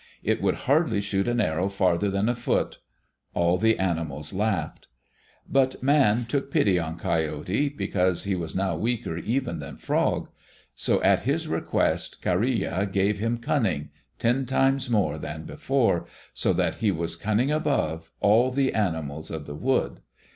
[0.23, 2.79] It would hardly shoot an arrow farther than a foot.
[3.35, 4.87] All the animals laughed.
[5.47, 10.29] But Man took pity on Coyote, because he was now weaker even than Frog.
[10.73, 16.77] So at his request, Kareya gave him cunning, ten times more than before, so that
[16.77, 19.99] he was cunning above all the animals of the wood.